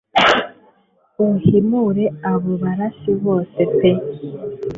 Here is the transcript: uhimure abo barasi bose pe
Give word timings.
uhimure 1.29 2.05
abo 2.31 2.51
barasi 2.63 3.11
bose 3.23 3.59
pe 3.77 3.91